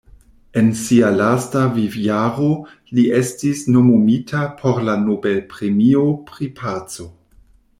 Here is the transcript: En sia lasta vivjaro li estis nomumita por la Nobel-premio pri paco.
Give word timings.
En 0.59 0.69
sia 0.77 1.09
lasta 1.17 1.61
vivjaro 1.75 2.47
li 2.99 3.05
estis 3.19 3.61
nomumita 3.75 4.41
por 4.63 4.83
la 4.89 4.97
Nobel-premio 5.03 6.07
pri 6.33 6.49
paco. 6.63 7.07